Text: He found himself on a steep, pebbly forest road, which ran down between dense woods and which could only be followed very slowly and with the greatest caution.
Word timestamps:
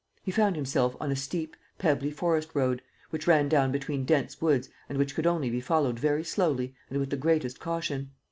He 0.23 0.31
found 0.31 0.55
himself 0.55 0.95
on 0.99 1.11
a 1.11 1.15
steep, 1.15 1.55
pebbly 1.77 2.09
forest 2.09 2.55
road, 2.55 2.81
which 3.11 3.27
ran 3.27 3.47
down 3.47 3.71
between 3.71 4.03
dense 4.03 4.41
woods 4.41 4.67
and 4.89 4.97
which 4.97 5.13
could 5.13 5.27
only 5.27 5.51
be 5.51 5.61
followed 5.61 5.99
very 5.99 6.23
slowly 6.23 6.73
and 6.89 6.99
with 6.99 7.11
the 7.11 7.17
greatest 7.17 7.59
caution. 7.59 8.09